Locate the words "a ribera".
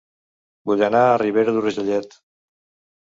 1.09-1.55